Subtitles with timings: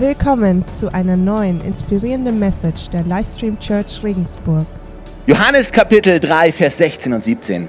[0.00, 4.64] Willkommen zu einer neuen inspirierenden Message der Livestream Church Regensburg.
[5.26, 7.68] Johannes Kapitel 3, Vers 16 und 17.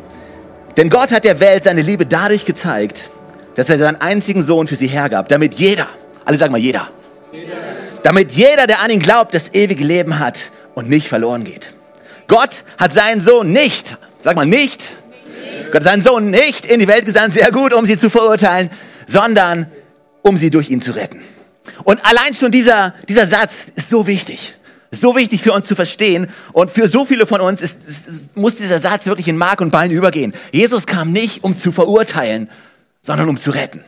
[0.78, 3.10] Denn Gott hat der Welt seine Liebe dadurch gezeigt,
[3.56, 5.88] dass er seinen einzigen Sohn für sie hergab, damit jeder,
[6.24, 6.90] alle sagen mal jeder,
[7.32, 7.56] jeder.
[8.04, 11.74] damit jeder, der an ihn glaubt, das ewige Leben hat und nicht verloren geht.
[12.28, 15.66] Gott hat seinen Sohn nicht, sag mal nicht, nicht.
[15.72, 18.70] Gott hat seinen Sohn nicht in die Welt gesandt, sehr gut, um sie zu verurteilen,
[19.08, 19.66] sondern
[20.22, 21.24] um sie durch ihn zu retten.
[21.84, 24.56] Und allein schon dieser, dieser Satz ist so wichtig.
[24.92, 26.28] So wichtig für uns zu verstehen.
[26.52, 29.72] Und für so viele von uns ist, ist, muss dieser Satz wirklich in Mark und
[29.72, 30.34] Bein übergehen.
[30.52, 32.50] Jesus kam nicht, um zu verurteilen,
[33.02, 33.84] sondern um zu retten.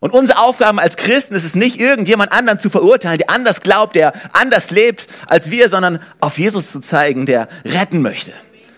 [0.00, 3.94] Und unsere Aufgabe als Christen ist es nicht, irgendjemand anderen zu verurteilen, der anders glaubt,
[3.94, 8.32] der anders lebt als wir, sondern auf Jesus zu zeigen, der retten möchte.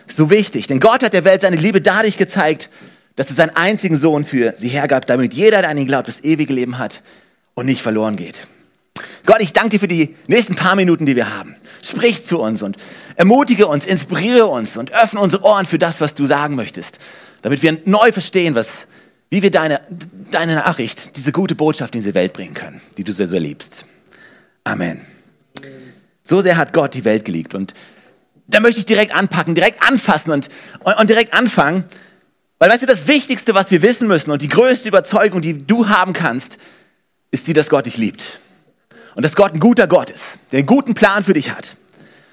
[0.07, 0.67] Ist so wichtig.
[0.67, 2.69] Denn Gott hat der Welt seine Liebe dadurch gezeigt,
[3.17, 6.23] dass er seinen einzigen Sohn für sie hergab, damit jeder, der an ihn glaubt, das
[6.23, 7.01] ewige Leben hat
[7.55, 8.47] und nicht verloren geht.
[9.27, 11.55] Gott, ich danke dir für die nächsten paar Minuten, die wir haben.
[11.83, 12.77] Sprich zu uns und
[13.17, 16.99] ermutige uns, inspiriere uns und öffne unsere Ohren für das, was du sagen möchtest,
[17.43, 18.87] damit wir neu verstehen, was,
[19.31, 19.81] wie wir deine,
[20.31, 23.87] deine Nachricht, diese gute Botschaft in diese Welt bringen können, die du sehr, sehr liebst.
[24.65, 25.01] Amen.
[26.23, 27.75] So sehr hat Gott die Welt geliebt und
[28.47, 31.85] da möchte ich direkt anpacken, direkt anfassen und, und, und direkt anfangen,
[32.59, 35.89] weil weißt du, das Wichtigste, was wir wissen müssen und die größte Überzeugung, die du
[35.89, 36.59] haben kannst,
[37.35, 38.39] ist die, dass Gott dich liebt.
[39.17, 41.77] Und dass Gott ein guter Gott ist, der einen guten Plan für dich hat.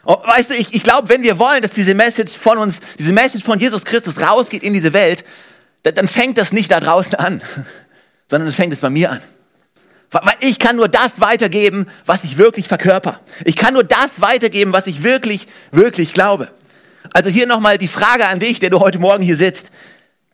[0.04, 3.12] Und weißt du, ich, ich glaube, wenn wir wollen, dass diese Message von uns, diese
[3.12, 5.24] Message von Jesus Christus rausgeht in diese Welt,
[5.84, 7.42] dann, dann fängt das nicht da draußen an,
[8.28, 9.22] sondern dann fängt es bei mir an.
[10.12, 13.22] Weil ich kann nur das weitergeben, was ich wirklich verkörper.
[13.46, 16.50] Ich kann nur das weitergeben, was ich wirklich, wirklich glaube.
[17.14, 19.72] Also hier nochmal die Frage an dich, der du heute Morgen hier sitzt.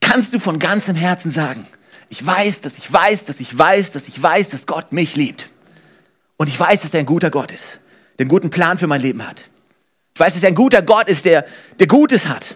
[0.01, 1.67] Kannst du von ganzem Herzen sagen,
[2.09, 5.49] ich weiß, dass ich weiß, dass ich weiß, dass ich weiß, dass Gott mich liebt.
[6.37, 7.79] Und ich weiß, dass er ein guter Gott ist,
[8.17, 9.41] der einen guten Plan für mein Leben hat.
[10.13, 11.45] Ich weiß, dass er ein guter Gott ist, der,
[11.79, 12.55] der Gutes hat.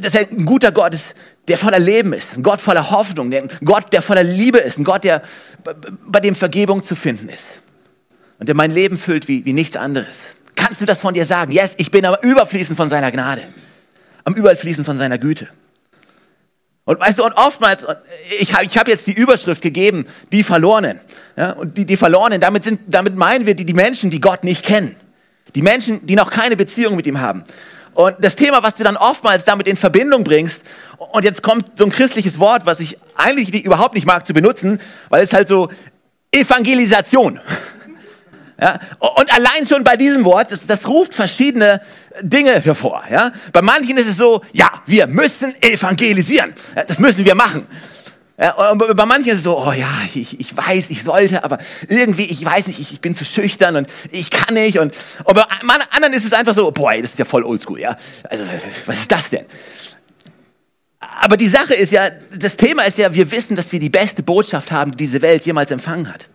[0.00, 1.14] Dass er ein guter Gott ist,
[1.48, 2.36] der voller Leben ist.
[2.36, 3.32] Ein Gott voller Hoffnung.
[3.32, 4.78] Ein Gott, der voller Liebe ist.
[4.78, 5.22] Ein Gott, der,
[6.06, 7.60] bei dem Vergebung zu finden ist.
[8.38, 10.26] Und der mein Leben füllt wie, wie nichts anderes.
[10.56, 11.52] Kannst du das von dir sagen?
[11.52, 13.42] Yes, ich bin am Überfließen von seiner Gnade.
[14.24, 15.48] Am Überfließen von seiner Güte.
[16.84, 17.86] Und weißt du, und oftmals,
[18.40, 20.98] ich habe ich hab jetzt die Überschrift gegeben, die Verlorenen.
[21.36, 24.42] Ja, und die, die Verlorenen, damit, sind, damit meinen wir die, die Menschen, die Gott
[24.42, 24.96] nicht kennen.
[25.54, 27.44] Die Menschen, die noch keine Beziehung mit ihm haben.
[27.94, 30.62] Und das Thema, was du dann oftmals damit in Verbindung bringst,
[30.98, 34.80] und jetzt kommt so ein christliches Wort, was ich eigentlich überhaupt nicht mag zu benutzen,
[35.08, 35.68] weil es halt so
[36.32, 37.40] Evangelisation.
[38.62, 38.78] Ja?
[38.98, 41.80] Und allein schon bei diesem Wort, das, das ruft verschiedene
[42.20, 43.02] Dinge hervor.
[43.10, 43.32] Ja?
[43.52, 46.54] Bei manchen ist es so, ja, wir müssen evangelisieren.
[46.86, 47.66] Das müssen wir machen.
[48.38, 51.58] Ja, und bei manchen ist es so, oh ja, ich, ich weiß, ich sollte, aber
[51.88, 54.78] irgendwie, ich weiß nicht, ich, ich bin zu schüchtern und ich kann nicht.
[54.78, 54.94] Und,
[55.24, 55.44] und bei
[55.90, 57.96] anderen ist es einfach so, boah, das ist ja voll oldschool, ja.
[58.30, 58.44] Also,
[58.86, 59.44] was ist das denn?
[61.20, 64.22] Aber die Sache ist ja, das Thema ist ja, wir wissen, dass wir die beste
[64.22, 66.28] Botschaft haben, die diese Welt jemals empfangen hat.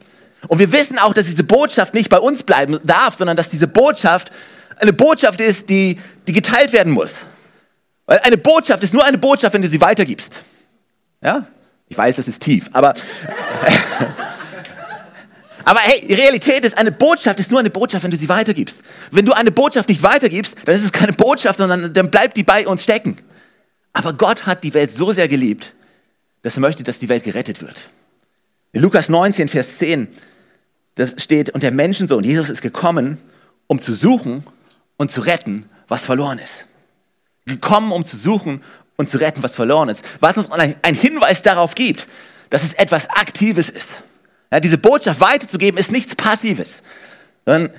[0.47, 3.67] Und wir wissen auch, dass diese Botschaft nicht bei uns bleiben darf, sondern dass diese
[3.67, 4.31] Botschaft
[4.77, 7.15] eine Botschaft ist, die, die geteilt werden muss.
[8.05, 10.43] Weil eine Botschaft ist nur eine Botschaft, wenn du sie weitergibst.
[11.21, 11.47] Ja?
[11.89, 12.93] Ich weiß, das ist tief, aber.
[15.65, 18.79] aber hey, die Realität ist, eine Botschaft ist nur eine Botschaft, wenn du sie weitergibst.
[19.11, 22.43] Wenn du eine Botschaft nicht weitergibst, dann ist es keine Botschaft, sondern dann bleibt die
[22.43, 23.17] bei uns stecken.
[23.93, 25.73] Aber Gott hat die Welt so sehr geliebt,
[26.43, 27.89] dass er möchte, dass die Welt gerettet wird.
[28.73, 30.07] In Lukas 19, Vers 10,
[30.97, 33.17] das steht, und der Menschensohn, Jesus ist gekommen,
[33.67, 34.43] um zu suchen
[34.97, 36.65] und zu retten, was verloren ist.
[37.45, 38.61] Gekommen, um zu suchen
[38.97, 40.03] und zu retten, was verloren ist.
[40.19, 42.07] Was uns ein Hinweis darauf gibt,
[42.49, 44.03] dass es etwas Aktives ist.
[44.51, 46.81] Ja, diese Botschaft weiterzugeben ist nichts Passives,
[47.45, 47.71] sondern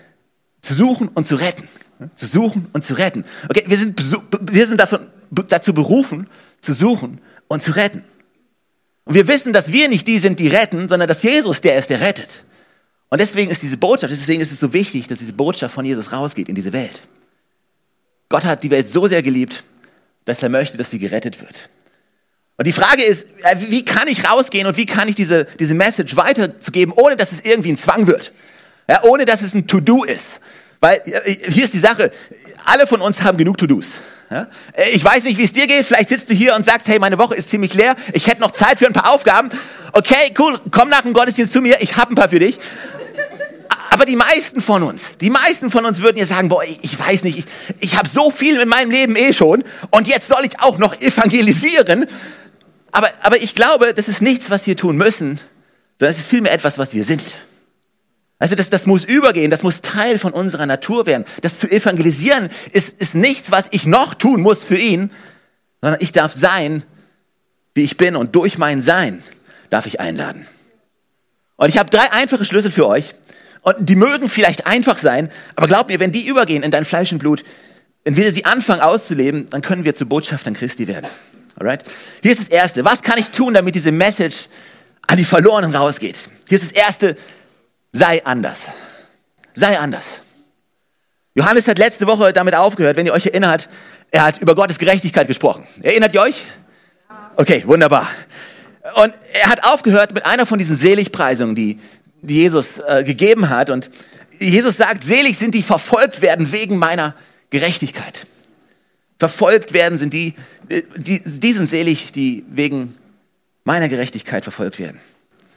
[0.63, 1.69] zu suchen und zu retten.
[2.15, 3.25] Zu suchen und zu retten.
[3.49, 4.01] Okay, wir sind,
[4.41, 6.29] wir sind davon, dazu berufen,
[6.61, 8.05] zu suchen und zu retten.
[9.05, 11.91] Und wir wissen, dass wir nicht die sind, die retten, sondern dass Jesus der ist,
[11.91, 12.45] der rettet.
[13.11, 16.13] Und deswegen ist diese Botschaft, deswegen ist es so wichtig, dass diese Botschaft von Jesus
[16.13, 17.01] rausgeht in diese Welt.
[18.29, 19.65] Gott hat die Welt so sehr geliebt,
[20.27, 21.71] dass er möchte, dass sie gerettet wird.
[22.59, 25.75] Und die Frage ist, äh, wie kann ich rausgehen und wie kann ich diese, diese
[25.75, 28.33] Message weiterzugeben, ohne dass es irgendwie ein Zwang wird?
[28.89, 30.41] Ja, ohne dass es ein To-Do ist.
[30.81, 32.11] Weil äh, hier ist die Sache,
[32.65, 33.95] alle von uns haben genug To-Dos.
[34.29, 34.49] Ja?
[34.73, 35.87] Äh, ich weiß nicht, wie es dir geht.
[35.87, 37.95] Vielleicht sitzt du hier und sagst, hey, meine Woche ist ziemlich leer.
[38.13, 39.51] Ich hätte noch Zeit für ein paar Aufgaben.
[39.93, 41.81] Okay, cool, komm nach dem Gottesdienst zu mir.
[41.81, 42.59] Ich habe ein paar für dich.
[43.91, 46.99] Aber die meisten von uns, die meisten von uns würden ja sagen, boah, ich, ich
[46.99, 47.45] weiß nicht, ich,
[47.81, 51.01] ich habe so viel in meinem Leben eh schon und jetzt soll ich auch noch
[51.01, 52.07] evangelisieren.
[52.93, 55.41] Aber, aber ich glaube, das ist nichts, was wir tun müssen,
[55.99, 57.35] sondern es ist vielmehr etwas, was wir sind.
[58.39, 61.25] Also das, das muss übergehen, das muss Teil von unserer Natur werden.
[61.43, 65.11] Das zu evangelisieren ist, ist nichts, was ich noch tun muss für ihn,
[65.81, 66.85] sondern ich darf sein,
[67.75, 69.23] wie ich bin und durch mein Sein
[69.71, 70.47] darf ich einladen.
[71.57, 73.15] Und ich habe drei einfache Schlüssel für euch
[73.63, 77.13] und die mögen vielleicht einfach sein, aber glaub mir, wenn die übergehen in dein Fleisch
[77.13, 77.43] und Blut,
[78.05, 81.09] wenn wir sie anfangen auszuleben, dann können wir zu Botschaftern Christi werden.
[81.57, 81.83] Alright?
[82.23, 82.85] Hier ist das Erste.
[82.85, 84.49] Was kann ich tun, damit diese Message
[85.07, 86.17] an die Verlorenen rausgeht?
[86.49, 87.17] Hier ist das Erste
[87.93, 88.63] sei anders.
[89.55, 90.23] Sei anders.
[91.35, 93.69] Johannes hat letzte Woche damit aufgehört, wenn ihr euch erinnert,
[94.11, 95.67] er hat über Gottes Gerechtigkeit gesprochen.
[95.83, 96.45] Erinnert ihr euch?
[97.37, 98.09] Okay, wunderbar.
[98.95, 101.81] Und er hat aufgehört mit einer von diesen Seligpreisungen, die, die
[102.23, 103.71] Jesus äh, gegeben hat.
[103.71, 103.91] Und
[104.39, 107.15] Jesus sagt, selig sind die verfolgt werden wegen meiner
[107.51, 108.27] Gerechtigkeit.
[109.19, 110.35] Verfolgt werden sind die,
[110.97, 112.97] die, die sind selig, die wegen
[113.65, 115.01] meiner Gerechtigkeit verfolgt werden.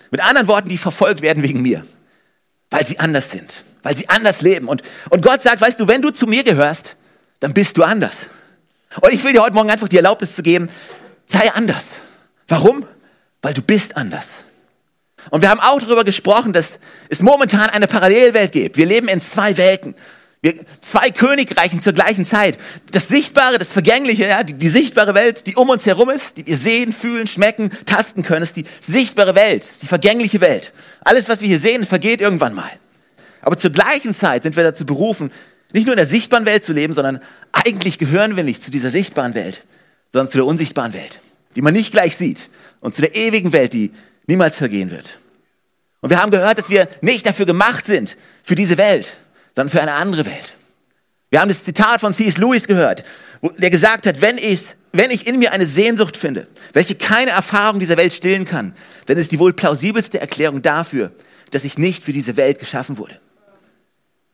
[0.10, 1.84] Mit anderen Worten, die verfolgt werden wegen mir
[2.72, 4.68] weil sie anders sind, weil sie anders leben.
[4.68, 6.96] Und, und Gott sagt, weißt du, wenn du zu mir gehörst,
[7.40, 8.26] dann bist du anders.
[9.00, 10.70] Und ich will dir heute Morgen einfach die Erlaubnis zu geben,
[11.28, 11.88] sei anders.
[12.48, 12.86] Warum?
[13.42, 14.28] Weil du bist anders.
[15.30, 16.80] Und wir haben auch darüber gesprochen, dass
[17.10, 18.78] es momentan eine Parallelwelt gibt.
[18.78, 19.96] Wir leben in zwei Welten.
[20.42, 22.58] Wir, zwei Königreichen zur gleichen Zeit.
[22.92, 26.48] Das Sichtbare, das Vergängliche, ja, die, die, sichtbare Welt, die um uns herum ist, die
[26.48, 30.74] wir sehen, fühlen, schmecken, tasten können, ist die sichtbare Welt, die vergängliche Welt.
[31.04, 32.72] Alles, was wir hier sehen, vergeht irgendwann mal.
[33.42, 35.32] Aber zur gleichen Zeit sind wir dazu berufen,
[35.74, 37.22] nicht nur in der sichtbaren Welt zu leben, sondern
[37.52, 39.64] eigentlich gehören wir nicht zu dieser sichtbaren Welt,
[40.12, 41.20] sondern zu der unsichtbaren Welt,
[41.56, 43.92] die man nicht gleich sieht und zu der ewigen Welt, die
[44.32, 45.20] niemals vergehen wird.
[46.00, 49.14] Und wir haben gehört, dass wir nicht dafür gemacht sind, für diese Welt,
[49.56, 50.56] sondern für eine andere Welt.
[51.30, 52.38] Wir haben das Zitat von C.S.
[52.38, 53.04] Lewis gehört,
[53.58, 54.64] der gesagt hat, wenn ich,
[54.94, 58.74] wenn ich in mir eine Sehnsucht finde, welche keine Erfahrung dieser Welt stillen kann,
[59.06, 61.12] dann ist die wohl plausibelste Erklärung dafür,
[61.52, 63.20] dass ich nicht für diese Welt geschaffen wurde.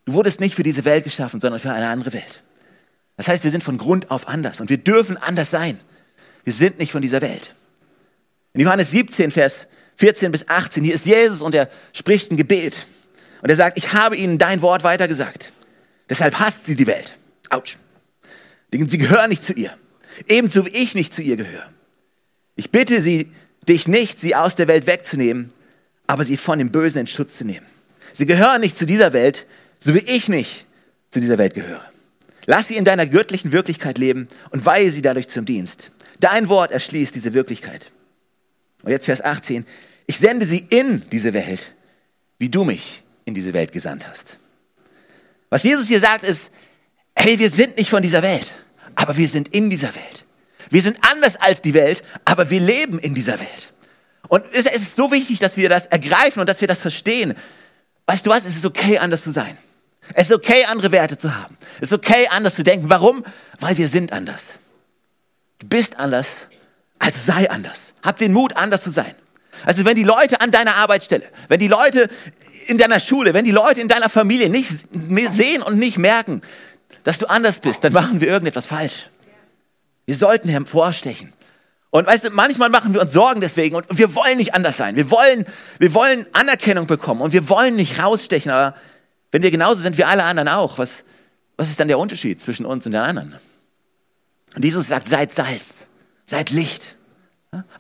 [0.06, 2.44] Du wurdest nicht für diese Welt geschaffen, sondern für eine andere Welt.
[3.18, 5.80] Das heißt, wir sind von Grund auf anders und wir dürfen anders sein.
[6.44, 7.56] Wir sind nicht von dieser Welt.
[8.54, 9.68] In Johannes 17, Vers
[9.98, 12.88] 14 bis 18, hier ist Jesus und er spricht ein Gebet.
[13.42, 15.52] Und er sagt, ich habe ihnen dein Wort weitergesagt.
[16.10, 17.14] Deshalb hasst sie die Welt.
[17.50, 17.78] Autsch.
[18.72, 19.76] Sie gehören nicht zu ihr.
[20.28, 21.70] Ebenso wie ich nicht zu ihr gehöre.
[22.56, 23.32] Ich bitte sie,
[23.68, 25.52] dich nicht, sie aus der Welt wegzunehmen,
[26.08, 27.66] aber sie von dem Bösen in Schutz zu nehmen.
[28.14, 29.46] Sie gehören nicht zu dieser Welt,
[29.80, 30.66] so wie ich nicht
[31.12, 31.84] zu dieser Welt gehöre.
[32.46, 35.92] Lass sie in deiner göttlichen Wirklichkeit leben und weihe sie dadurch zum Dienst.
[36.20, 37.92] Dein Wort erschließt diese Wirklichkeit.
[38.88, 39.66] Und jetzt Vers 18.
[40.06, 41.74] Ich sende sie in diese Welt,
[42.40, 44.38] wie du mich in diese Welt gesandt hast.
[45.50, 46.52] Was Jesus hier sagt ist,
[47.14, 48.54] hey, wir sind nicht von dieser Welt,
[48.96, 50.24] aber wir sind in dieser Welt.
[50.70, 53.74] Wir sind anders als die Welt, aber wir leben in dieser Welt.
[54.30, 57.34] Und es ist so wichtig, dass wir das ergreifen und dass wir das verstehen.
[58.06, 58.46] Weißt du was?
[58.46, 59.58] Es ist okay, anders zu sein.
[60.14, 61.58] Es ist okay, andere Werte zu haben.
[61.82, 62.90] Es ist okay, anders zu denken.
[62.90, 63.26] Warum?
[63.60, 64.54] Weil wir sind anders.
[65.60, 66.48] Du bist anders,
[67.26, 67.94] sei anders.
[68.04, 69.16] Hab den Mut, anders zu sein.
[69.66, 72.10] Also wenn die Leute an deiner Arbeitsstelle, wenn die Leute
[72.68, 74.72] in deiner Schule, wenn die Leute in deiner Familie nicht
[75.32, 76.42] sehen und nicht merken,
[77.04, 79.10] dass du anders bist, dann machen wir irgendetwas falsch.
[80.06, 81.34] Wir sollten hervorstechen.
[81.90, 84.96] Und weißt du, manchmal machen wir uns Sorgen deswegen und wir wollen nicht anders sein.
[84.96, 85.46] Wir wollen,
[85.80, 88.52] wir wollen Anerkennung bekommen und wir wollen nicht rausstechen.
[88.52, 88.76] Aber
[89.32, 91.04] wenn wir genauso sind wie alle anderen auch, was,
[91.56, 93.36] was ist dann der Unterschied zwischen uns und den anderen?
[94.56, 95.86] Und Jesus sagt, seid Salz,
[96.26, 96.97] seid Licht.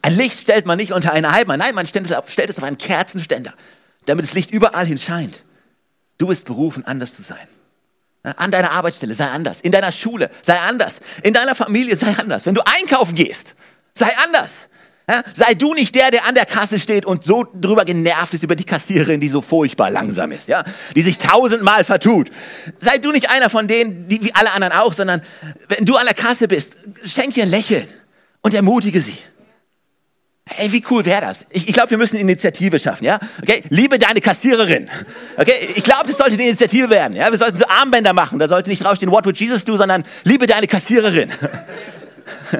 [0.01, 2.57] Ein Licht stellt man nicht unter eine Halbe, nein, man stellt es, auf, stellt es
[2.57, 3.53] auf einen Kerzenständer,
[4.05, 5.43] damit das Licht überall hin scheint.
[6.17, 7.47] Du bist berufen, anders zu sein.
[8.23, 12.45] An deiner Arbeitsstelle sei anders, in deiner Schule sei anders, in deiner Familie sei anders.
[12.45, 13.55] Wenn du einkaufen gehst,
[13.93, 14.67] sei anders.
[15.33, 18.57] Sei du nicht der, der an der Kasse steht und so drüber genervt ist über
[18.57, 20.65] die Kassiererin, die so furchtbar langsam ist, ja,
[20.97, 22.29] die sich tausendmal vertut.
[22.79, 25.21] Sei du nicht einer von denen, die wie alle anderen auch, sondern
[25.69, 26.73] wenn du an der Kasse bist,
[27.05, 27.87] schenk ihr ein Lächeln
[28.41, 29.17] und ermutige sie.
[30.49, 31.45] Hey, wie cool wäre das?
[31.49, 33.19] Ich, ich glaube, wir müssen Initiative schaffen, ja?
[33.41, 34.89] Okay, liebe deine Kassiererin.
[35.35, 37.15] Okay, ich glaube, das sollte eine Initiative werden.
[37.17, 38.39] Ja, wir sollten so Armbänder machen.
[38.39, 41.31] Da sollte nicht draufstehen, what would Jesus do, sondern liebe deine Kassiererin.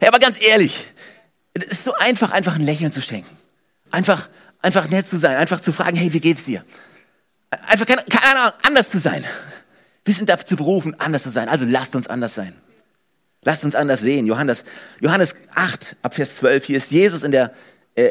[0.00, 0.82] hey, aber ganz ehrlich,
[1.52, 3.36] es ist so einfach, einfach ein Lächeln zu schenken.
[3.90, 4.28] Einfach,
[4.62, 6.64] einfach nett zu sein, einfach zu fragen, hey, wie geht's dir?
[7.66, 9.24] Einfach, keine, keine Ahnung, anders zu sein.
[10.04, 11.50] Wir sind dazu berufen, anders zu sein.
[11.50, 12.54] Also lasst uns anders sein.
[13.44, 14.26] Lasst uns anders sehen.
[14.26, 14.64] Johannes,
[15.00, 17.54] Johannes 8, ab Vers 12, hier ist Jesus in der,
[17.94, 18.10] äh,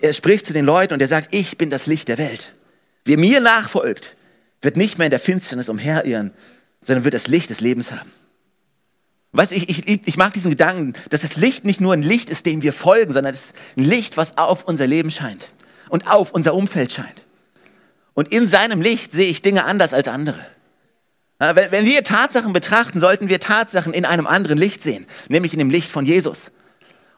[0.00, 2.54] er spricht zu den Leuten und er sagt, ich bin das Licht der Welt.
[3.04, 4.16] Wer mir nachfolgt,
[4.60, 6.32] wird nicht mehr in der Finsternis umherirren,
[6.82, 8.10] sondern wird das Licht des Lebens haben.
[9.32, 12.30] Weißt du, ich, ich, ich mag diesen Gedanken, dass das Licht nicht nur ein Licht
[12.30, 15.50] ist, dem wir folgen, sondern es ist ein Licht, was auf unser Leben scheint
[15.88, 17.24] und auf unser Umfeld scheint.
[18.14, 20.40] Und in seinem Licht sehe ich Dinge anders als andere.
[21.38, 25.70] Wenn wir Tatsachen betrachten, sollten wir Tatsachen in einem anderen Licht sehen, nämlich in dem
[25.70, 26.50] Licht von Jesus.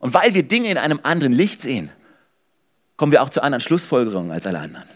[0.00, 1.90] Und weil wir Dinge in einem anderen Licht sehen,
[2.96, 4.88] kommen wir auch zu anderen Schlussfolgerungen als alle anderen.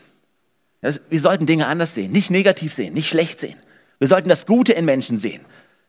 [1.09, 3.57] Wir sollten Dinge anders sehen, nicht negativ sehen, nicht schlecht sehen.
[4.01, 5.43] Wir sollten das Gute in Menschen sehen,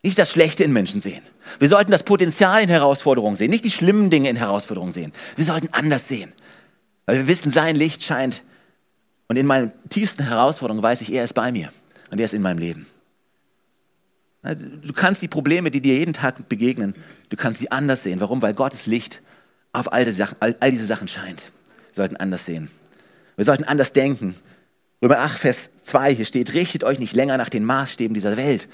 [0.04, 1.24] nicht das Schlechte in Menschen sehen.
[1.58, 5.12] Wir sollten das Potenzial in Herausforderungen sehen, nicht die schlimmen Dinge in Herausforderungen sehen.
[5.36, 6.32] Wir sollten anders sehen,
[7.08, 8.44] weil wir wissen, sein Licht scheint.
[9.28, 11.74] Und in meinen tiefsten Herausforderungen weiß ich, er ist bei mir
[12.12, 12.86] und er ist in meinem Leben.
[14.44, 16.94] Also, du kannst die Probleme, die dir jeden Tag begegnen,
[17.30, 18.20] du kannst sie anders sehen.
[18.20, 18.42] Warum?
[18.42, 19.22] Weil Gottes Licht
[19.72, 21.42] auf all, die Sachen, all, all diese Sachen scheint.
[21.42, 22.70] Wir sollten anders sehen.
[23.38, 24.36] Wir sollten anders denken.
[25.02, 28.68] Römer 8, Vers 2, hier steht, richtet euch nicht länger nach den Maßstäben dieser Welt,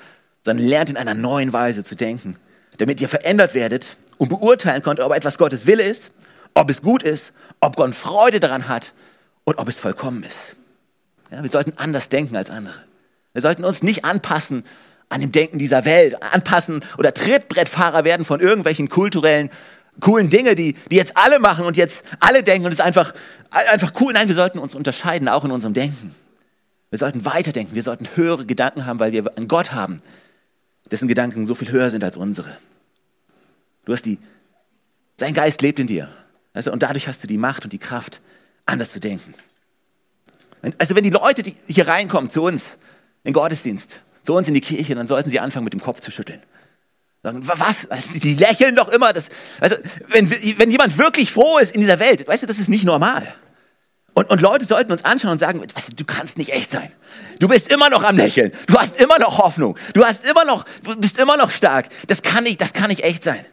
[0.43, 2.35] sondern lernt in einer neuen Weise zu denken,
[2.77, 6.11] damit ihr verändert werdet und beurteilen könnt, ob etwas Gottes Wille ist,
[6.53, 8.93] ob es gut ist, ob Gott Freude daran hat
[9.43, 10.55] und ob es vollkommen ist.
[11.31, 12.79] Ja, wir sollten anders denken als andere.
[13.33, 14.63] Wir sollten uns nicht anpassen
[15.09, 19.49] an dem Denken dieser Welt, anpassen oder Trittbrettfahrer werden von irgendwelchen kulturellen,
[19.99, 23.13] coolen Dinge, die, die jetzt alle machen und jetzt alle denken und es ist einfach,
[23.49, 24.13] einfach cool.
[24.13, 26.15] Nein, wir sollten uns unterscheiden, auch in unserem Denken.
[26.89, 30.01] Wir sollten weiterdenken, wir sollten höhere Gedanken haben, weil wir einen Gott haben,
[30.89, 32.57] dessen Gedanken so viel höher sind als unsere.
[33.85, 34.19] Du hast die,
[35.17, 36.09] sein Geist lebt in dir.
[36.53, 38.21] Also, und dadurch hast du die Macht und die Kraft,
[38.65, 39.33] anders zu denken.
[40.77, 42.77] Also wenn die Leute, die hier reinkommen zu uns
[43.23, 46.11] in Gottesdienst, zu uns in die Kirche, dann sollten sie anfangen, mit dem Kopf zu
[46.11, 46.41] schütteln.
[47.23, 47.89] Sagen, was?
[47.89, 49.11] Also, die lächeln doch immer.
[49.11, 49.75] Das, also,
[50.07, 53.33] wenn, wenn jemand wirklich froh ist in dieser Welt, weißt du, das ist nicht normal.
[54.13, 56.91] Und, und Leute sollten uns anschauen und sagen, weißt du, du kannst nicht echt sein.
[57.39, 58.51] Du bist immer noch am Lächeln.
[58.67, 59.77] Du hast immer noch Hoffnung.
[59.93, 61.87] Du hast immer noch, du bist immer noch stark.
[62.07, 63.45] Das kann nicht, das kann nicht echt sein.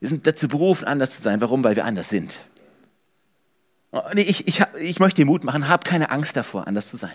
[0.00, 1.40] Wir sind dazu berufen, anders zu sein.
[1.40, 1.64] Warum?
[1.64, 2.38] Weil wir anders sind.
[4.14, 7.14] Ich, ich, ich möchte dir Mut machen, hab keine Angst davor, anders zu sein.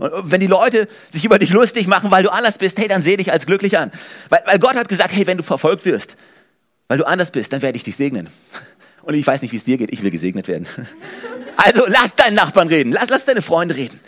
[0.00, 3.02] Und wenn die Leute sich über dich lustig machen, weil du anders bist, hey, dann
[3.02, 3.92] seh dich als glücklich an.
[4.28, 6.16] Weil, weil Gott hat gesagt, hey, wenn du verfolgt wirst,
[6.88, 8.28] weil du anders bist, dann werde ich dich segnen.
[9.02, 10.66] Und ich weiß nicht, wie es dir geht, ich will gesegnet werden.
[11.56, 14.00] Also lass deinen Nachbarn reden, lass, lass deine Freunde reden,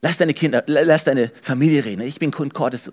[0.00, 2.02] lass deine Kinder, lass deine Familie reden.
[2.02, 2.92] Ich bin, kind Gottes,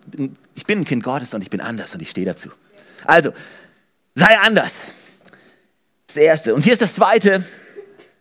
[0.55, 2.49] ich bin ein Kind Gottes und ich bin anders und ich stehe dazu.
[3.05, 3.31] Also,
[4.15, 4.73] sei anders.
[6.07, 6.55] Das das Erste.
[6.55, 7.43] Und hier ist das Zweite,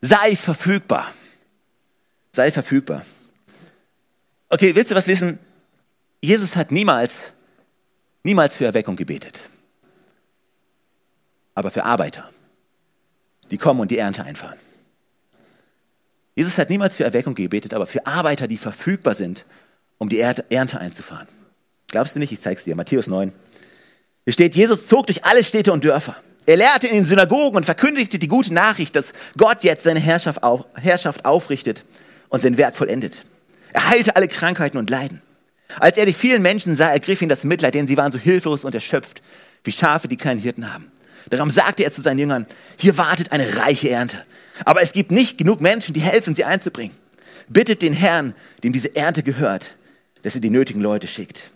[0.01, 1.13] sei verfügbar.
[2.33, 3.05] Sei verfügbar.
[4.51, 5.39] Okay, willst du was wissen?
[6.21, 7.31] Jesus hat niemals,
[8.25, 9.41] niemals für Erweckung gebetet.
[11.55, 12.29] Aber für Arbeiter,
[13.51, 14.59] die kommen und die Ernte einfahren.
[16.35, 19.45] Jesus hat niemals für Erweckung gebetet, aber für Arbeiter, die verfügbar sind,
[19.99, 21.29] um die Ernte einzufahren.
[21.89, 22.33] Glaubst du nicht?
[22.33, 22.75] Ich zeig's dir.
[22.75, 23.33] Matthäus 9.
[24.25, 26.17] Hier steht, Jesus zog durch alle Städte und Dörfer.
[26.47, 31.25] Er lehrte in den Synagogen und verkündigte die gute Nachricht, dass Gott jetzt seine Herrschaft,
[31.25, 31.85] aufrichtet
[32.29, 33.23] und sein Werk vollendet.
[33.73, 35.23] Er heilte alle Krankheiten und Leiden.
[35.79, 38.65] Als er die vielen Menschen sah, ergriff ihn das Mitleid, denn sie waren so hilflos
[38.65, 39.23] und erschöpft,
[39.65, 40.91] wie Schafe, die keinen Hirten haben.
[41.29, 42.47] Darum sagte er zu seinen Jüngern,
[42.77, 44.23] hier wartet eine reiche Ernte.
[44.65, 46.97] Aber es gibt nicht genug Menschen, die helfen, sie einzubringen.
[47.49, 48.35] Bittet den Herrn,
[48.65, 49.75] dem diese Ernte gehört,
[50.23, 51.51] dass er die nötigen Leute schickt.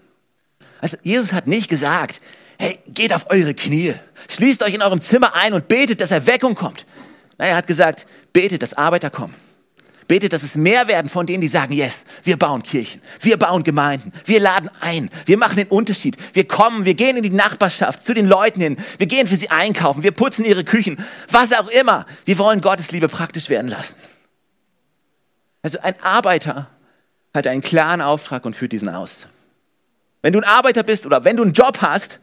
[0.80, 2.20] Also Jesus hat nicht gesagt,
[2.58, 3.94] hey, geht auf eure Knie,
[4.28, 6.84] schließt euch in eurem Zimmer ein und betet, dass Erweckung kommt.
[7.38, 9.34] Nein, er hat gesagt, betet, dass Arbeiter kommen.
[10.06, 13.62] Betet, dass es mehr werden von denen, die sagen, yes, wir bauen Kirchen, wir bauen
[13.62, 18.04] Gemeinden, wir laden ein, wir machen den Unterschied, wir kommen, wir gehen in die Nachbarschaft
[18.04, 21.68] zu den Leuten hin, wir gehen für sie einkaufen, wir putzen ihre Küchen, was auch
[21.68, 22.06] immer.
[22.26, 23.96] Wir wollen Gottes Liebe praktisch werden lassen.
[25.62, 26.68] Also ein Arbeiter
[27.32, 29.26] hat einen klaren Auftrag und führt diesen aus.
[30.20, 32.20] Wenn du ein Arbeiter bist oder wenn du einen Job hast,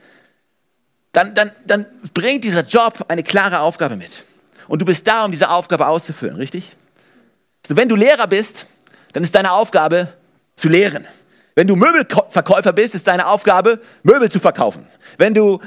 [1.12, 4.24] dann, dann, dann bringt dieser Job eine klare Aufgabe mit.
[4.68, 6.78] Und du bist da, um diese Aufgabe auszufüllen, richtig?
[7.66, 8.66] So, wenn du Lehrer bist,
[9.14, 10.08] dann ist deine Aufgabe
[10.56, 11.06] zu lehren.
[11.56, 14.88] Wenn du Möbelverkäufer bist, ist deine Aufgabe, Möbel zu verkaufen.
[15.18, 15.60] Wenn du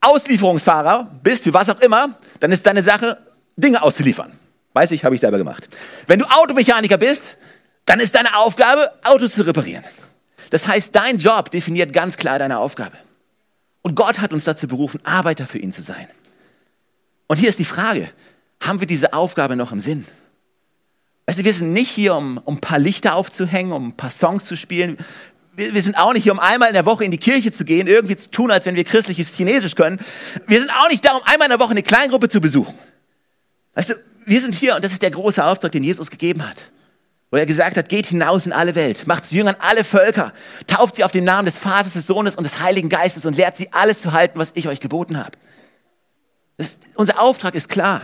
[0.00, 3.18] Auslieferungsfahrer bist, für was auch immer, dann ist deine Sache,
[3.56, 4.38] Dinge auszuliefern.
[4.72, 5.68] Weiß ich, habe ich selber gemacht.
[6.06, 7.36] Wenn du Automechaniker bist,
[7.84, 9.84] dann ist deine Aufgabe, Autos zu reparieren.
[10.50, 12.96] Das heißt, dein Job definiert ganz klar deine Aufgabe.
[13.82, 16.06] Und Gott hat uns dazu berufen, Arbeiter für ihn zu sein.
[17.26, 18.08] Und hier ist die Frage,
[18.60, 20.06] haben wir diese Aufgabe noch im Sinn?
[21.26, 24.10] Weißt du, wir sind nicht hier, um, um ein paar Lichter aufzuhängen, um ein paar
[24.10, 24.98] Songs zu spielen.
[25.54, 27.64] Wir, wir, sind auch nicht hier, um einmal in der Woche in die Kirche zu
[27.64, 30.00] gehen, irgendwie zu tun, als wenn wir christliches Chinesisch können.
[30.46, 32.74] Wir sind auch nicht da, um einmal in der Woche eine Kleingruppe zu besuchen.
[33.74, 33.94] Weißt du,
[34.26, 36.70] wir sind hier und das ist der große Auftrag, den Jesus gegeben hat.
[37.30, 40.34] Wo er gesagt hat, geht hinaus in alle Welt, macht zu Jüngern alle Völker,
[40.66, 43.56] tauft sie auf den Namen des Vaters, des Sohnes und des Heiligen Geistes und lehrt
[43.56, 45.32] sie alles zu halten, was ich euch geboten habe.
[46.58, 48.02] Das, unser Auftrag ist klar.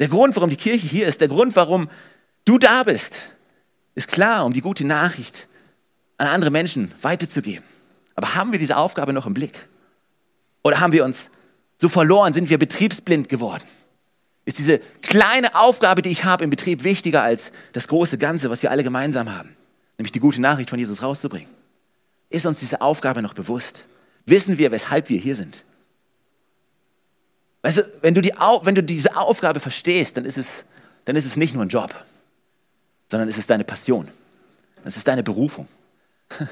[0.00, 1.88] Der Grund, warum die Kirche hier ist, der Grund, warum
[2.44, 3.14] du da bist,
[3.94, 5.48] ist klar, um die gute Nachricht
[6.18, 7.64] an andere Menschen weiterzugeben.
[8.14, 9.68] Aber haben wir diese Aufgabe noch im Blick?
[10.62, 11.30] Oder haben wir uns
[11.76, 13.64] so verloren, sind wir betriebsblind geworden?
[14.44, 18.62] Ist diese kleine Aufgabe, die ich habe im Betrieb, wichtiger als das große Ganze, was
[18.62, 19.54] wir alle gemeinsam haben?
[19.98, 21.50] Nämlich die gute Nachricht von Jesus rauszubringen.
[22.30, 23.84] Ist uns diese Aufgabe noch bewusst?
[24.26, 25.64] Wissen wir, weshalb wir hier sind?
[27.68, 28.32] Weißt du, wenn du, die,
[28.62, 30.64] wenn du diese Aufgabe verstehst, dann ist, es,
[31.04, 31.94] dann ist es nicht nur ein Job,
[33.10, 34.08] sondern es ist deine Passion.
[34.86, 35.68] Es ist deine Berufung.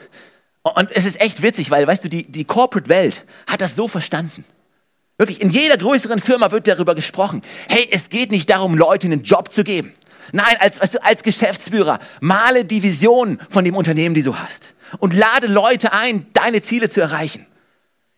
[0.62, 4.44] Und es ist echt witzig, weil, weißt du, die, die Corporate-Welt hat das so verstanden.
[5.16, 7.40] Wirklich, in jeder größeren Firma wird darüber gesprochen.
[7.70, 9.94] Hey, es geht nicht darum, Leuten einen Job zu geben.
[10.32, 14.74] Nein, als, weißt du, als Geschäftsführer, male die Vision von dem Unternehmen, die du hast.
[14.98, 17.46] Und lade Leute ein, deine Ziele zu erreichen.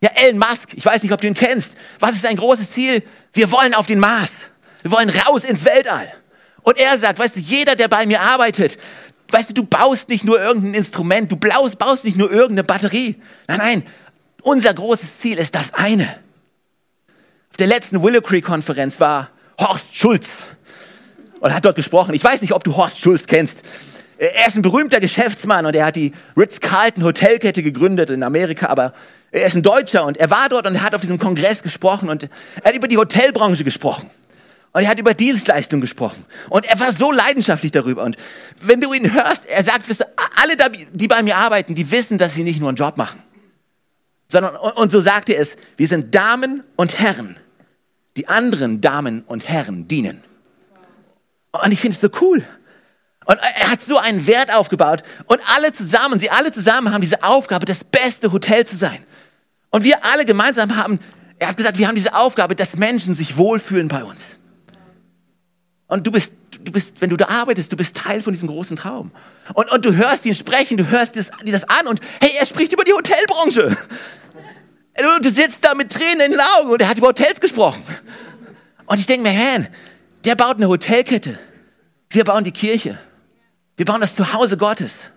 [0.00, 1.76] Ja, Elon Musk, ich weiß nicht, ob du ihn kennst.
[1.99, 3.02] Was ist sein großes Ziel?
[3.33, 4.31] Wir wollen auf den Mars.
[4.83, 6.12] Wir wollen raus ins Weltall.
[6.62, 8.78] Und er sagt, weißt du, jeder, der bei mir arbeitet,
[9.31, 13.17] weißt du, du baust nicht nur irgendein Instrument, du baust, baust nicht nur irgendeine Batterie.
[13.49, 13.83] Nein, nein,
[14.43, 16.05] unser großes Ziel ist das eine.
[17.50, 20.26] Auf der letzten Willow Creek Konferenz war Horst Schulz
[21.40, 22.14] und hat dort gesprochen.
[22.14, 23.62] Ich weiß nicht, ob du Horst Schulz kennst.
[24.18, 28.92] Er ist ein berühmter Geschäftsmann und er hat die Ritz-Carlton Hotelkette gegründet in Amerika, aber
[29.30, 32.08] er ist ein Deutscher und er war dort und er hat auf diesem Kongress gesprochen
[32.08, 34.10] und er hat über die Hotelbranche gesprochen.
[34.72, 36.25] Und er hat über Dienstleistungen gesprochen.
[36.50, 38.02] Und er war so leidenschaftlich darüber.
[38.02, 38.16] Und
[38.60, 40.56] wenn du ihn hörst, er sagt, wisst ihr, alle,
[40.92, 43.20] die bei mir arbeiten, die wissen, dass sie nicht nur einen Job machen.
[44.28, 47.37] Sondern, und so sagt er es, wir sind Damen und Herren,
[48.16, 50.20] die anderen Damen und Herren dienen.
[51.52, 52.44] Und ich finde es so cool.
[53.28, 55.02] Und er hat so einen Wert aufgebaut.
[55.26, 59.04] Und alle zusammen, sie alle zusammen haben diese Aufgabe, das beste Hotel zu sein.
[59.68, 60.99] Und wir alle gemeinsam haben,
[61.38, 64.37] er hat gesagt, wir haben diese Aufgabe, dass Menschen sich wohlfühlen bei uns.
[65.88, 66.32] Und du bist,
[66.62, 69.11] du bist, wenn du da arbeitest, du bist Teil von diesem großen Traum.
[69.52, 72.73] Und, und du hörst ihn sprechen, du hörst das, das an und hey, er spricht
[72.73, 73.76] über die Hotelbranche.
[74.97, 77.82] Du, du sitzt da mit Tränen in den Augen und er hat über Hotels gesprochen.
[78.86, 79.69] Und ich denke mir, man,
[80.25, 81.38] der baut eine Hotelkette.
[82.08, 82.99] Wir bauen die Kirche.
[83.78, 85.12] Wir bauen das Zuhause Gottes.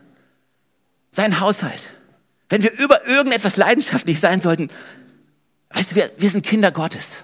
[1.11, 1.93] Sein Haushalt.
[2.47, 4.69] Wenn wir über irgendetwas leidenschaftlich sein sollten,
[5.71, 7.15] weißt du, wir, wir sind Kinder Gottes.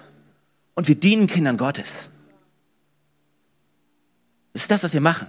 [0.74, 2.10] Und wir dienen Kindern Gottes.
[4.52, 5.28] Das ist das, was wir machen.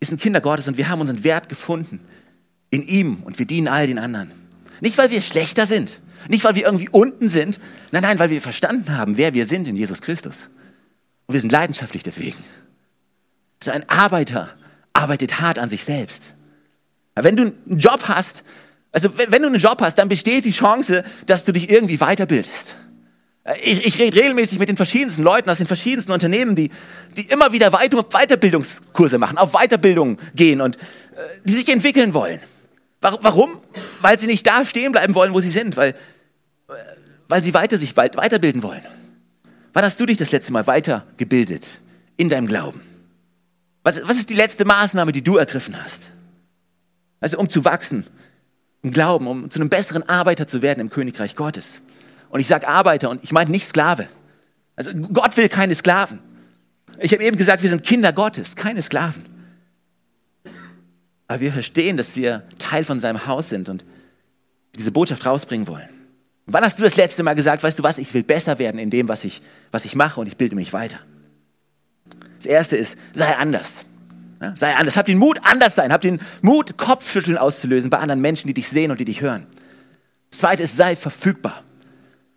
[0.00, 2.00] Wir sind Kinder Gottes und wir haben unseren Wert gefunden
[2.68, 4.30] in ihm und wir dienen all den anderen.
[4.82, 7.58] Nicht, weil wir schlechter sind, nicht, weil wir irgendwie unten sind,
[7.90, 10.48] nein, nein, weil wir verstanden haben, wer wir sind in Jesus Christus.
[11.26, 12.36] Und wir sind leidenschaftlich deswegen.
[13.62, 14.50] So ein Arbeiter
[14.92, 16.32] arbeitet hart an sich selbst.
[17.14, 18.42] Wenn du einen Job hast,
[18.92, 22.74] also wenn du einen Job hast, dann besteht die Chance, dass du dich irgendwie weiterbildest.
[23.62, 26.70] Ich, ich rede regelmäßig mit den verschiedensten Leuten aus den verschiedensten Unternehmen, die,
[27.16, 30.80] die immer wieder Weiterbildungskurse machen, auf Weiterbildung gehen und äh,
[31.44, 32.40] die sich entwickeln wollen.
[33.00, 33.60] Warum?
[34.00, 35.94] Weil sie nicht da stehen bleiben wollen, wo sie sind, weil,
[37.28, 38.82] weil sie weiter sich weiterbilden wollen.
[39.72, 41.78] Wann hast du dich das letzte Mal weitergebildet
[42.16, 42.80] in deinem Glauben?
[43.86, 46.08] Was, was ist die letzte Maßnahme, die du ergriffen hast?
[47.20, 48.04] Also um zu wachsen
[48.82, 51.80] im Glauben, um zu einem besseren Arbeiter zu werden im Königreich Gottes.
[52.28, 54.08] Und ich sage Arbeiter und ich meine nicht Sklave.
[54.74, 56.18] Also Gott will keine Sklaven.
[56.98, 59.24] Ich habe eben gesagt, wir sind Kinder Gottes, keine Sklaven.
[61.28, 63.84] Aber wir verstehen, dass wir Teil von seinem Haus sind und
[64.74, 65.88] diese Botschaft rausbringen wollen.
[66.46, 68.90] wann hast du das letzte Mal gesagt, weißt du was, ich will besser werden in
[68.90, 70.98] dem, was ich, was ich mache und ich bilde mich weiter?
[72.46, 73.78] Das erste ist, sei anders.
[74.40, 74.96] Ja, sei anders.
[74.96, 75.92] Hab den Mut, anders sein.
[75.92, 79.48] Hab den Mut, Kopfschütteln auszulösen bei anderen Menschen, die dich sehen und die dich hören.
[80.30, 81.64] Das zweite ist, sei verfügbar.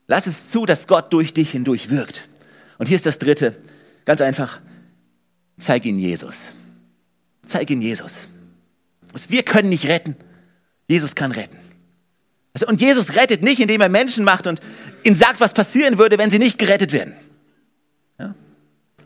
[0.07, 2.27] Lass es zu, dass Gott durch dich hindurch wirkt.
[2.79, 3.55] Und hier ist das dritte.
[4.05, 4.59] Ganz einfach.
[5.59, 6.53] Zeig ihn Jesus.
[7.45, 8.29] Zeig ihn Jesus.
[9.27, 10.15] Wir können nicht retten.
[10.87, 11.57] Jesus kann retten.
[12.55, 14.59] Also, und Jesus rettet nicht, indem er Menschen macht und
[15.03, 17.13] ihnen sagt, was passieren würde, wenn sie nicht gerettet werden.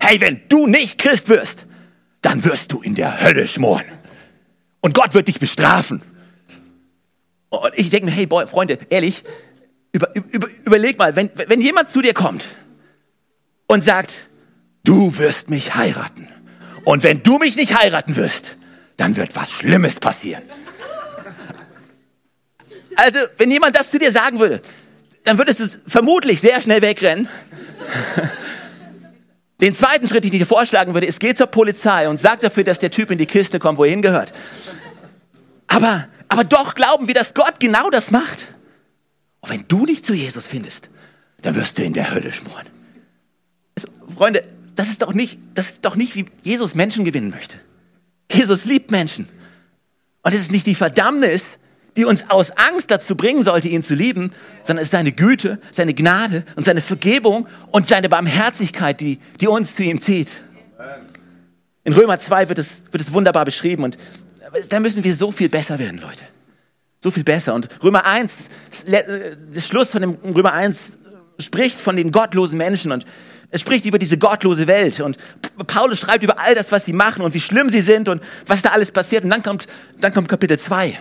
[0.05, 1.65] Hey, wenn du nicht Christ wirst,
[2.19, 3.85] dann wirst du in der Hölle schmoren.
[4.81, 6.01] Und Gott wird dich bestrafen.
[7.47, 9.23] Und ich denke mir, hey, boy, Freunde, ehrlich,
[9.93, 12.43] über, über, überleg mal, wenn, wenn jemand zu dir kommt
[13.67, 14.17] und sagt,
[14.83, 16.27] du wirst mich heiraten.
[16.83, 18.57] Und wenn du mich nicht heiraten wirst,
[18.97, 20.43] dann wird was Schlimmes passieren.
[22.97, 24.61] Also, wenn jemand das zu dir sagen würde,
[25.23, 27.29] dann würdest du vermutlich sehr schnell wegrennen.
[29.63, 32.65] Den zweiten Schritt, den ich dir vorschlagen würde, ist, geh zur Polizei und sag dafür,
[32.65, 34.33] dass der Typ in die Kiste kommt, wo er hingehört.
[35.67, 38.53] Aber, aber doch glauben wir, dass Gott genau das macht.
[39.39, 40.89] Und wenn du nicht zu Jesus findest,
[41.43, 42.67] dann wirst du in der Hölle schmoren.
[43.77, 44.43] Also, Freunde,
[44.75, 47.57] das ist doch nicht, das ist doch nicht, wie Jesus Menschen gewinnen möchte.
[48.29, 49.29] Jesus liebt Menschen.
[50.23, 51.57] Und es ist nicht die Verdammnis,
[51.95, 54.31] die uns aus Angst dazu bringen sollte, ihn zu lieben,
[54.63, 59.47] sondern es ist seine Güte, seine Gnade und seine Vergebung und seine Barmherzigkeit, die, die
[59.47, 60.29] uns zu ihm zieht.
[61.83, 63.97] In Römer 2 wird es, wird es wunderbar beschrieben und
[64.69, 66.23] da müssen wir so viel besser werden, Leute.
[67.01, 67.53] So viel besser.
[67.53, 68.33] Und Römer 1,
[69.53, 70.97] das Schluss von dem Römer 1
[71.39, 73.05] spricht von den gottlosen Menschen und
[73.49, 75.17] es spricht über diese gottlose Welt und
[75.67, 78.63] Paulus schreibt über all das, was sie machen und wie schlimm sie sind und was
[78.63, 79.23] da alles passiert.
[79.23, 79.67] Und dann kommt,
[79.99, 80.97] dann kommt Kapitel 2.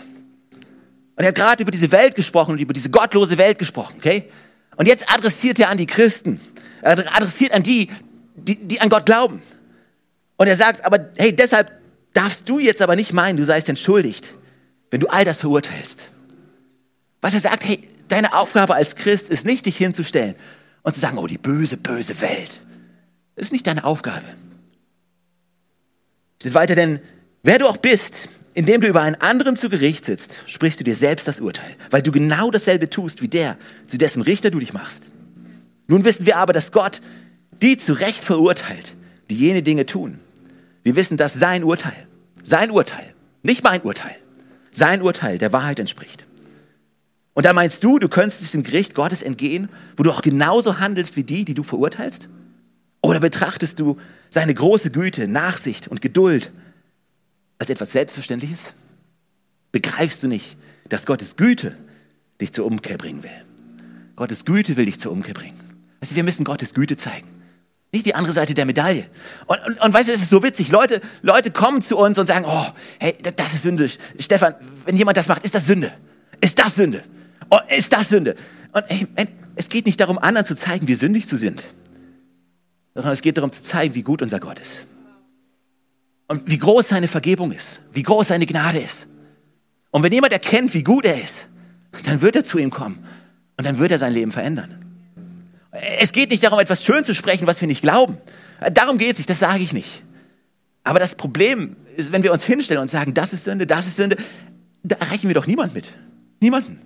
[1.16, 4.31] Und er hat gerade über diese Welt gesprochen und über diese gottlose Welt gesprochen, okay?
[4.77, 6.40] Und jetzt adressiert er an die Christen.
[6.81, 7.90] Er adressiert an die,
[8.35, 9.42] die, die an Gott glauben.
[10.37, 11.70] Und er sagt, aber hey, deshalb
[12.12, 14.35] darfst du jetzt aber nicht meinen, du seist entschuldigt,
[14.90, 16.01] wenn du all das verurteilst.
[17.20, 20.35] Was er sagt, hey, deine Aufgabe als Christ ist nicht, dich hinzustellen
[20.83, 22.61] und zu sagen, oh, die böse, böse Welt.
[23.37, 24.25] Das ist nicht deine Aufgabe.
[26.40, 27.01] Steht weiter, denn
[27.42, 30.96] wer du auch bist, indem du über einen anderen zu Gericht sitzt, sprichst du dir
[30.96, 33.56] selbst das Urteil, weil du genau dasselbe tust wie der,
[33.88, 35.08] zu dessen Richter du dich machst.
[35.86, 37.00] Nun wissen wir aber, dass Gott
[37.62, 38.94] die zu Recht verurteilt,
[39.30, 40.18] die jene Dinge tun.
[40.82, 42.06] Wir wissen, dass sein Urteil,
[42.42, 44.16] sein Urteil, nicht mein Urteil,
[44.72, 46.26] sein Urteil der Wahrheit entspricht.
[47.34, 51.16] Und da meinst du, du könntest dem Gericht Gottes entgehen, wo du auch genauso handelst
[51.16, 52.28] wie die, die du verurteilst?
[53.00, 53.96] Oder betrachtest du
[54.28, 56.50] seine große Güte, Nachsicht und Geduld
[57.62, 58.75] als etwas Selbstverständliches?
[59.70, 60.57] Begreifst du nicht,
[60.88, 61.77] dass Gottes Güte
[62.40, 63.31] dich zur Umkehr bringen will?
[64.16, 65.59] Gottes Güte will dich zur Umkehr bringen.
[66.01, 67.29] Weißt du, wir müssen Gottes Güte zeigen.
[67.92, 69.07] Nicht die andere Seite der Medaille.
[69.46, 70.70] Und, und, und weißt du, es ist so witzig.
[70.70, 72.66] Leute, Leute kommen zu uns und sagen, oh,
[72.98, 73.88] hey, das ist Sünde.
[74.18, 75.92] Stefan, wenn jemand das macht, ist das Sünde?
[76.40, 77.03] Ist das Sünde?
[77.51, 78.35] Oh, ist das Sünde?
[78.72, 79.07] Und ey,
[79.55, 81.66] es geht nicht darum, anderen zu zeigen, wie sündig sie sind,
[82.94, 84.87] sondern es geht darum zu zeigen, wie gut unser Gott ist.
[86.33, 89.07] Und wie groß seine Vergebung ist, wie groß seine Gnade ist.
[89.90, 91.47] Und wenn jemand erkennt, wie gut er ist,
[92.05, 93.05] dann wird er zu ihm kommen
[93.59, 94.83] und dann wird er sein Leben verändern.
[96.01, 98.16] Es geht nicht darum, etwas schön zu sprechen, was wir nicht glauben.
[98.73, 100.05] Darum geht es nicht, das sage ich nicht.
[100.85, 103.97] Aber das Problem ist, wenn wir uns hinstellen und sagen, das ist Sünde, das ist
[103.97, 104.16] Sünde,
[104.83, 105.85] da erreichen wir doch niemand mit.
[106.40, 106.81] Niemanden.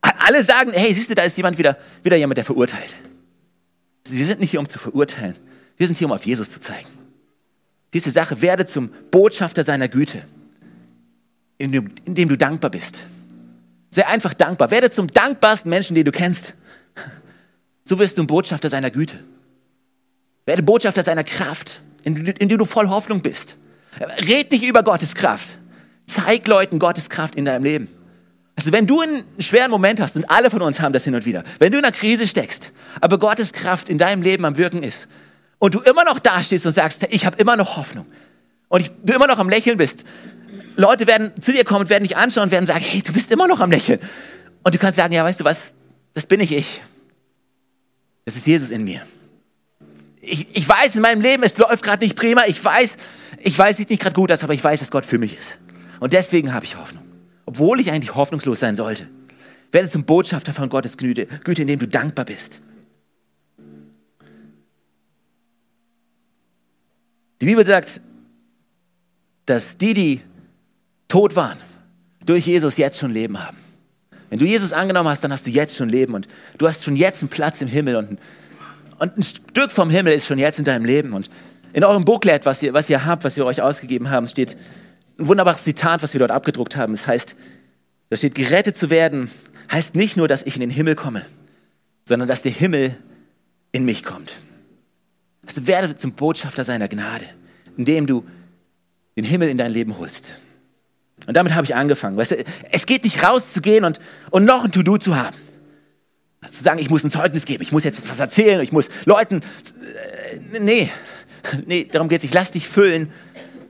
[0.00, 2.96] Alle sagen, hey, siehst du, da ist jemand wieder, wieder jemand, der verurteilt.
[4.08, 5.36] Wir sind nicht hier, um zu verurteilen.
[5.76, 7.01] Wir sind hier, um auf Jesus zu zeigen.
[7.92, 10.22] Diese Sache, werde zum Botschafter seiner Güte,
[11.58, 13.00] indem, indem du dankbar bist.
[13.90, 14.70] Sei einfach dankbar.
[14.70, 16.54] Werde zum dankbarsten Menschen, den du kennst.
[17.84, 19.18] So wirst du ein Botschafter seiner Güte.
[20.46, 23.56] Werde Botschafter seiner Kraft, indem du voll Hoffnung bist.
[24.26, 25.58] Red nicht über Gottes Kraft.
[26.06, 27.88] Zeig Leuten Gottes Kraft in deinem Leben.
[28.56, 31.24] Also wenn du einen schweren Moment hast, und alle von uns haben das hin und
[31.26, 34.82] wieder, wenn du in einer Krise steckst, aber Gottes Kraft in deinem Leben am Wirken
[34.82, 35.08] ist
[35.62, 38.06] und du immer noch dastehst und sagst, ich habe immer noch Hoffnung
[38.68, 40.04] und ich, du immer noch am Lächeln bist,
[40.74, 43.30] Leute werden zu dir kommen und werden dich anschauen und werden sagen, hey, du bist
[43.30, 44.00] immer noch am Lächeln.
[44.64, 45.74] Und du kannst sagen, ja, weißt du was,
[46.14, 46.82] das bin nicht ich.
[48.24, 49.02] Das ist Jesus in mir.
[50.20, 52.42] Ich, ich weiß in meinem Leben, es läuft gerade nicht prima.
[52.46, 52.96] Ich weiß,
[53.38, 55.58] ich weiß, es nicht gerade gut aber ich weiß, dass Gott für mich ist.
[56.00, 57.02] Und deswegen habe ich Hoffnung
[57.44, 59.06] obwohl ich eigentlich hoffnungslos sein sollte.
[59.72, 62.60] Werde zum Botschafter von Gottes Güte, Güte, indem du dankbar bist.
[67.42, 68.00] Die Bibel sagt,
[69.46, 70.20] dass die, die
[71.08, 71.58] tot waren,
[72.24, 73.56] durch Jesus jetzt schon Leben haben.
[74.30, 76.28] Wenn du Jesus angenommen hast, dann hast du jetzt schon Leben und
[76.58, 78.18] du hast schon jetzt einen Platz im Himmel und ein,
[79.00, 81.14] und ein Stück vom Himmel ist schon jetzt in deinem Leben.
[81.14, 81.30] Und
[81.72, 84.56] in eurem Booklet, was ihr, was ihr habt, was wir euch ausgegeben haben, steht,
[85.18, 86.92] ein wunderbares Zitat, was wir dort abgedruckt haben.
[86.92, 87.34] Es heißt,
[88.08, 89.32] da steht, gerettet zu werden
[89.72, 91.26] heißt nicht nur, dass ich in den Himmel komme,
[92.06, 92.96] sondern dass der Himmel
[93.72, 94.32] in mich kommt.
[95.46, 97.26] Also werde zum Botschafter seiner Gnade,
[97.76, 98.24] indem du
[99.16, 100.32] den Himmel in dein Leben holst.
[101.26, 102.16] Und damit habe ich angefangen.
[102.16, 104.00] Weißt du, es geht nicht rauszugehen und,
[104.30, 105.36] und noch ein To-Do zu haben.
[106.50, 109.40] Zu sagen, ich muss ein Zeugnis geben, ich muss jetzt etwas erzählen, ich muss Leuten.
[109.40, 110.90] Äh, nee,
[111.66, 112.34] nee, darum geht es nicht.
[112.34, 113.12] Lass dich füllen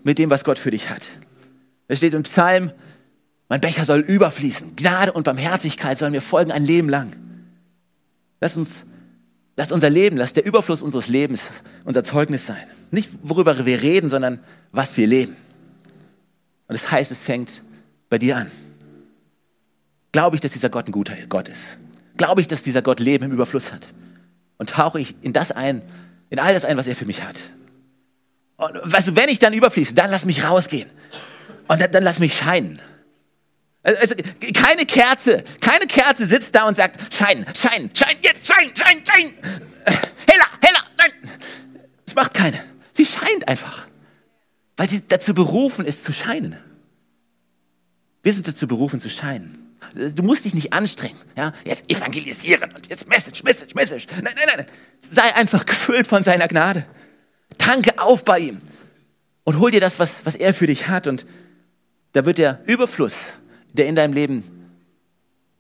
[0.05, 1.09] mit dem, was Gott für dich hat.
[1.89, 2.73] Es steht im Psalm,
[3.51, 4.75] mein Becher soll überfließen.
[4.77, 7.15] Gnade und Barmherzigkeit sollen mir folgen ein Leben lang.
[8.41, 8.87] Lass uns,
[9.57, 11.45] lass unser Leben, lass der Überfluss unseres Lebens
[11.85, 12.65] unser Zeugnis sein.
[12.91, 15.37] Nicht worüber wir reden, sondern was wir leben.
[16.69, 17.63] Und das heißt, es fängt
[18.09, 18.51] bei dir an.
[20.13, 21.79] Glaube ich, dass dieser Gott ein guter Gott ist?
[22.17, 23.89] Glaube ich, dass dieser Gott Leben im Überfluss hat?
[24.59, 25.83] Und tauche ich in das ein,
[26.31, 27.37] in all das ein, was er für mich hat?
[28.57, 30.89] Und weißt du, wenn ich dann überfließe, dann lass mich rausgehen.
[31.69, 32.81] Und dann, dann lass mich scheinen.
[33.83, 34.15] Also,
[34.55, 39.35] keine Kerze, keine Kerze sitzt da und sagt, schein, schein, schein, jetzt schein, schein, schein.
[39.85, 41.11] Heller, heller, nein.
[42.07, 42.63] Es macht keine.
[42.93, 43.89] Sie scheint einfach.
[44.77, 46.57] Weil sie dazu berufen ist, zu scheinen.
[48.23, 49.77] Wir sind dazu berufen, zu scheinen.
[49.95, 51.19] Du musst dich nicht anstrengen.
[51.37, 51.53] Ja?
[51.65, 54.07] Jetzt evangelisieren und jetzt Message, Message, Message.
[54.11, 54.67] Nein, nein, nein.
[55.01, 56.87] Sei einfach gefüllt von seiner Gnade.
[57.59, 58.59] Tanke auf bei ihm
[59.45, 61.07] und hol dir das, was, was er für dich hat.
[61.07, 61.27] Und
[62.13, 63.17] da wird der Überfluss,
[63.73, 64.45] der in deinem Leben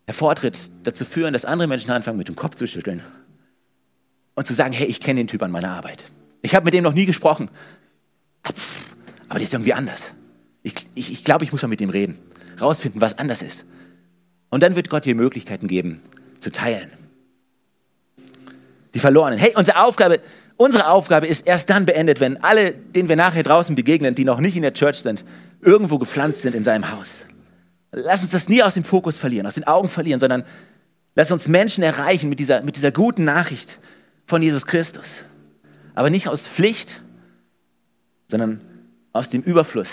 [0.07, 3.03] hervortritt, dazu führen, dass andere Menschen anfangen, mit dem Kopf zu schütteln
[4.35, 6.05] und zu sagen, hey, ich kenne den Typ an meiner Arbeit.
[6.42, 7.48] Ich habe mit dem noch nie gesprochen.
[9.29, 10.12] Aber der ist irgendwie anders.
[10.62, 12.18] Ich, ich, ich glaube, ich muss mal mit ihm reden,
[12.61, 13.64] rausfinden, was anders ist.
[14.51, 16.03] Und dann wird Gott dir Möglichkeiten geben,
[16.38, 16.90] zu teilen.
[18.94, 19.38] Die Verlorenen.
[19.38, 20.20] Hey, unsere Aufgabe,
[20.57, 24.40] unsere Aufgabe ist erst dann beendet, wenn alle, denen wir nachher draußen begegnen, die noch
[24.40, 25.25] nicht in der Church sind,
[25.62, 27.22] irgendwo gepflanzt sind in seinem Haus.
[27.93, 30.45] Lass uns das nie aus dem Fokus verlieren, aus den Augen verlieren, sondern
[31.15, 33.79] lass uns Menschen erreichen mit dieser, mit dieser guten Nachricht
[34.27, 35.21] von Jesus Christus.
[35.95, 37.03] Aber nicht aus Pflicht,
[38.29, 38.61] sondern
[39.13, 39.91] aus dem Überfluss,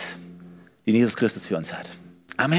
[0.85, 1.89] den Jesus Christus für uns hat.
[2.37, 2.57] Amen.